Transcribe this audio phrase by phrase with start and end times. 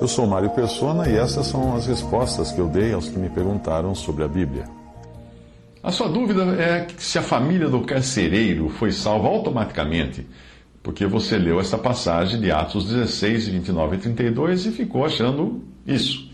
[0.00, 3.28] Eu sou Mário Persona e essas são as respostas que eu dei aos que me
[3.28, 4.64] perguntaram sobre a Bíblia.
[5.82, 10.26] A sua dúvida é se a família do carcereiro foi salva automaticamente
[10.82, 16.27] porque você leu essa passagem de Atos 16, 29 e 32 e ficou achando isso.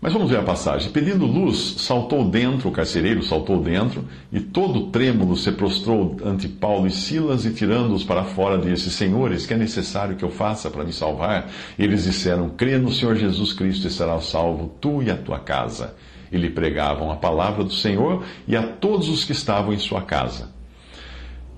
[0.00, 0.90] Mas vamos ver a passagem.
[0.90, 6.86] Pedindo luz, saltou dentro, o carcereiro saltou dentro, e todo trêmulo se prostrou ante Paulo
[6.86, 10.84] e Silas, e tirando-os para fora, disse: Senhores, que é necessário que eu faça para
[10.84, 11.50] me salvar?
[11.78, 15.94] Eles disseram: Crê no Senhor Jesus Cristo e serás salvo, tu e a tua casa.
[16.32, 20.00] E lhe pregavam a palavra do Senhor e a todos os que estavam em sua
[20.00, 20.48] casa.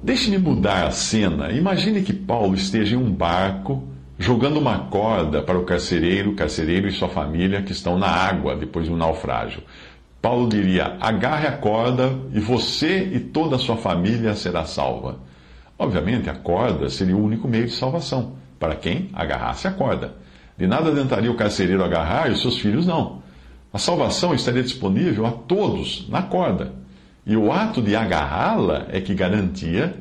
[0.02, 1.52] Deixe-me mudar a cena.
[1.52, 6.92] Imagine que Paulo esteja em um barco jogando uma corda para o carcereiro, carcereiro e
[6.92, 9.62] sua família que estão na água depois de um naufrágio.
[10.20, 15.18] Paulo diria: agarre a corda e você e toda a sua família será salva.
[15.78, 20.14] Obviamente, a corda seria o único meio de salvação para quem agarrasse a corda.
[20.56, 23.20] De nada adiantaria o carcereiro agarrar e os seus filhos não.
[23.72, 26.72] A salvação estaria disponível a todos na corda.
[27.26, 29.96] E o ato de agarrá-la é que garantia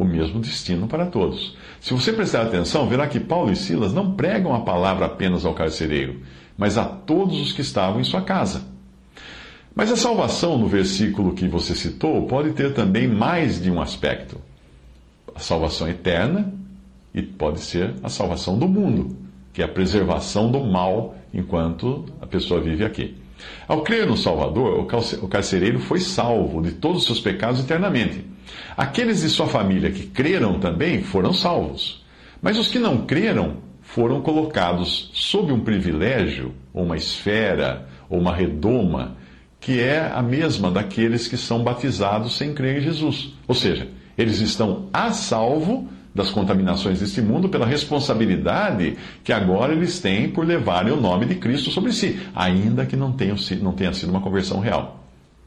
[0.00, 1.54] o mesmo destino para todos.
[1.78, 5.52] Se você prestar atenção, verá que Paulo e Silas não pregam a palavra apenas ao
[5.52, 6.22] carcereiro,
[6.56, 8.62] mas a todos os que estavam em sua casa.
[9.74, 14.40] Mas a salvação, no versículo que você citou, pode ter também mais de um aspecto:
[15.34, 16.50] a salvação eterna
[17.14, 19.14] e pode ser a salvação do mundo,
[19.52, 23.16] que é a preservação do mal enquanto a pessoa vive aqui.
[23.68, 24.80] Ao crer no Salvador,
[25.22, 28.24] o carcereiro foi salvo de todos os seus pecados eternamente.
[28.76, 32.04] Aqueles de sua família que creram também foram salvos.
[32.42, 38.34] Mas os que não creram foram colocados sob um privilégio, ou uma esfera, ou uma
[38.34, 39.16] redoma,
[39.58, 43.34] que é a mesma daqueles que são batizados sem crer em Jesus.
[43.46, 50.00] Ou seja, eles estão a salvo das contaminações deste mundo pela responsabilidade que agora eles
[50.00, 53.92] têm por levarem o nome de Cristo sobre si, ainda que não, tenham, não tenha
[53.92, 55.00] sido uma conversão real.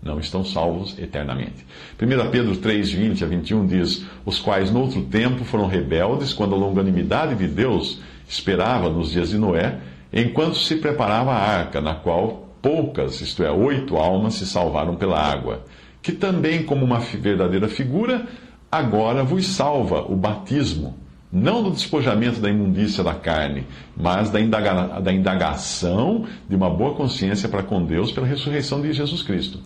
[0.03, 1.65] Não estão salvos eternamente.
[2.01, 6.53] 1 Pedro 3, 20 a 21 diz: Os quais no outro tempo foram rebeldes, quando
[6.53, 9.79] a longanimidade de Deus esperava nos dias de Noé,
[10.11, 15.19] enquanto se preparava a arca, na qual poucas, isto é, oito almas, se salvaram pela
[15.19, 15.65] água,
[16.01, 18.25] que também, como uma verdadeira figura,
[18.71, 20.97] agora vos salva o batismo,
[21.33, 23.65] não do despojamento da imundícia da carne,
[23.97, 28.93] mas da, indaga, da indagação de uma boa consciência para com Deus pela ressurreição de
[28.93, 29.59] Jesus Cristo.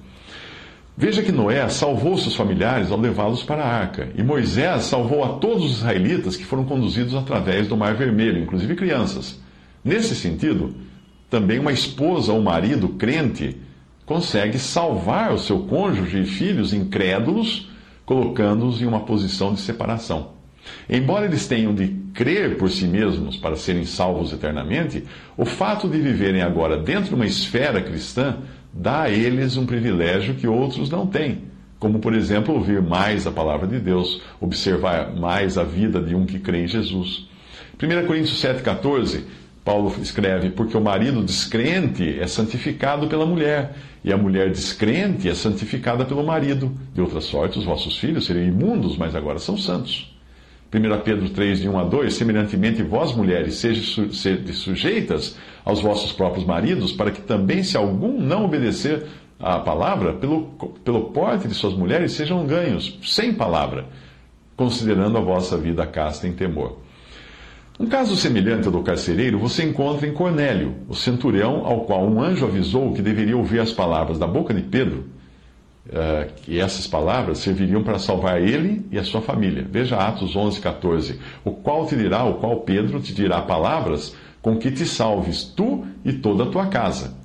[0.96, 5.40] Veja que Noé salvou seus familiares ao levá-los para a arca, e Moisés salvou a
[5.40, 9.38] todos os israelitas que foram conduzidos através do Mar Vermelho, inclusive crianças.
[9.84, 10.74] Nesse sentido,
[11.30, 13.58] também uma esposa ou marido crente
[14.06, 17.70] consegue salvar o seu cônjuge e filhos incrédulos
[18.06, 20.37] colocando-os em uma posição de separação.
[20.90, 25.04] Embora eles tenham de crer por si mesmos para serem salvos eternamente,
[25.36, 28.38] o fato de viverem agora dentro de uma esfera cristã
[28.74, 31.44] dá a eles um privilégio que outros não têm,
[31.80, 36.26] como, por exemplo, ouvir mais a palavra de Deus, observar mais a vida de um
[36.26, 37.28] que crê em Jesus.
[37.82, 39.24] 1 Coríntios 7,14
[39.68, 45.36] Paulo escreve: Porque o marido descrente é santificado pela mulher, e a mulher descrente é
[45.36, 46.72] santificada pelo marido.
[46.94, 50.17] De outra sorte, os vossos filhos seriam imundos, mas agora são santos.
[50.74, 54.12] 1 Pedro 3, de 1 a 2: Semelhantemente, vós, mulheres, sejam
[54.54, 59.06] sujeitas aos vossos próprios maridos, para que também, se algum não obedecer
[59.40, 60.48] à palavra, pelo,
[60.84, 63.86] pelo porte de suas mulheres sejam ganhos, sem palavra,
[64.56, 66.80] considerando a vossa vida casta em temor.
[67.80, 72.22] Um caso semelhante ao do carcereiro você encontra em Cornélio, o centurião ao qual um
[72.22, 75.06] anjo avisou que deveria ouvir as palavras da boca de Pedro,
[75.88, 79.66] uh, que essas palavras serviriam para salvar ele e a sua família.
[79.70, 81.20] Veja Atos 11, 14.
[81.44, 85.86] O qual te dirá, o qual Pedro te dirá palavras com que te salves tu
[86.06, 87.16] e toda a tua casa.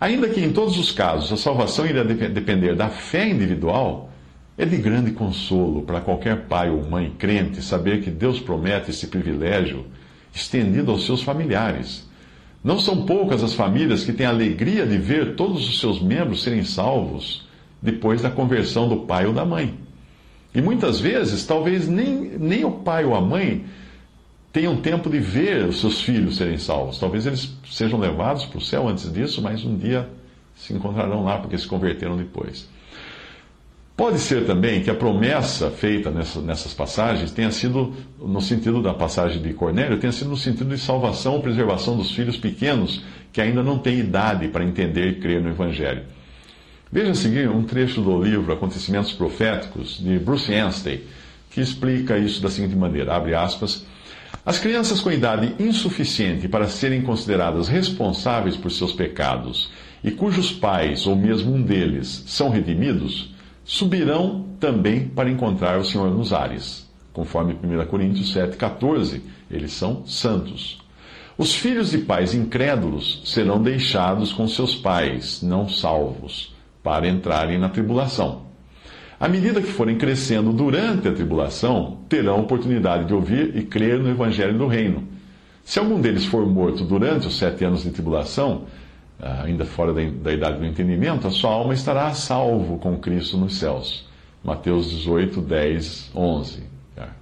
[0.00, 4.10] Ainda que em todos os casos a salvação iria depender da fé individual,
[4.56, 9.08] é de grande consolo para qualquer pai ou mãe crente saber que Deus promete esse
[9.08, 9.86] privilégio
[10.32, 12.08] estendido aos seus familiares.
[12.62, 16.42] Não são poucas as famílias que têm a alegria de ver todos os seus membros
[16.42, 17.46] serem salvos
[17.84, 19.74] depois da conversão do pai ou da mãe.
[20.54, 23.66] E muitas vezes, talvez nem, nem o pai ou a mãe
[24.50, 26.98] tenham tempo de ver os seus filhos serem salvos.
[26.98, 30.08] Talvez eles sejam levados para o céu antes disso, mas um dia
[30.56, 32.66] se encontrarão lá porque se converteram depois.
[33.94, 38.94] Pode ser também que a promessa feita nessa, nessas passagens tenha sido, no sentido da
[38.94, 43.40] passagem de Cornélio, tenha sido no sentido de salvação ou preservação dos filhos pequenos que
[43.40, 46.04] ainda não têm idade para entender e crer no Evangelho.
[46.94, 51.04] Veja a seguir um trecho do livro Acontecimentos Proféticos, de Bruce Anstey,
[51.50, 53.84] que explica isso da seguinte maneira, abre aspas,
[54.46, 59.72] as crianças com idade insuficiente para serem consideradas responsáveis por seus pecados
[60.04, 66.08] e cujos pais, ou mesmo um deles, são redimidos, subirão também para encontrar o Senhor
[66.12, 66.88] nos ares.
[67.12, 69.20] Conforme 1 Coríntios 7,14,
[69.50, 70.78] eles são santos.
[71.36, 76.53] Os filhos de pais incrédulos serão deixados com seus pais, não salvos,
[76.84, 78.42] para entrarem na tribulação.
[79.18, 84.10] À medida que forem crescendo durante a tribulação, terão oportunidade de ouvir e crer no
[84.10, 85.08] Evangelho do Reino.
[85.64, 88.64] Se algum deles for morto durante os sete anos de tribulação,
[89.18, 93.38] ah, ainda fora da, idade do entendimento, a sua alma estará a salvo com Cristo
[93.38, 94.06] nos céus.
[94.44, 96.74] Mateus 18, 10, 11.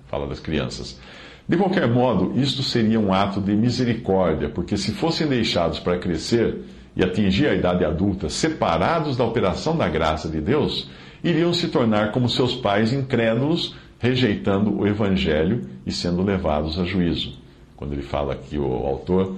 [0.09, 1.01] Fala das crianças.
[1.49, 6.59] De qualquer modo, isto seria um ato de misericórdia, porque se fossem deixados para crescer
[6.95, 10.91] e atingir a idade adulta separados da operação da graça de Deus,
[11.25, 17.39] iriam se tornar como seus pais incrédulos, rejeitando o Evangelho e sendo levados a juízo.
[17.77, 19.37] Quando ele fala aqui, o autor,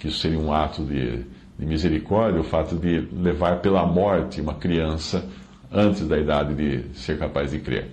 [0.00, 1.24] que isso seria um ato de,
[1.58, 5.24] de misericórdia, o fato de levar pela morte uma criança
[5.72, 7.90] antes da idade de ser capaz de crer.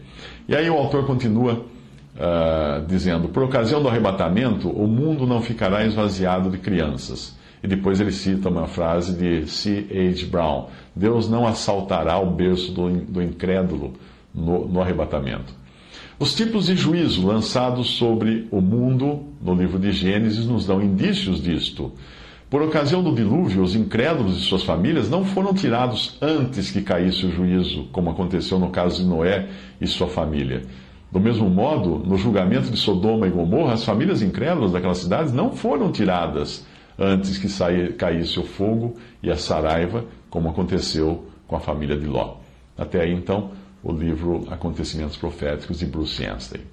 [0.47, 5.85] E aí o autor continua uh, dizendo: Por ocasião do arrebatamento, o mundo não ficará
[5.85, 9.87] esvaziado de crianças e depois ele cita uma frase de C.
[9.89, 10.25] H.
[10.29, 13.93] Brown: Deus não assaltará o berço do, do incrédulo
[14.35, 15.53] no, no arrebatamento.
[16.19, 21.41] Os tipos de juízo lançados sobre o mundo no livro de Gênesis nos dão indícios
[21.41, 21.91] disto.
[22.49, 27.25] Por ocasião do dilúvio, os incrédulos e suas famílias não foram tirados antes que caísse
[27.25, 29.47] o juízo, como aconteceu no caso de Noé
[29.81, 30.61] e sua família.
[31.11, 35.51] Do mesmo modo, no julgamento de Sodoma e Gomorra, as famílias incrédulas daquelas cidades não
[35.51, 36.63] foram tiradas
[36.97, 42.05] antes que saia, caísse o fogo e a saraiva, como aconteceu com a família de
[42.05, 42.37] Ló.
[42.77, 43.51] Até aí, então,
[43.83, 46.72] o livro Acontecimentos Proféticos de Bruce Anstey.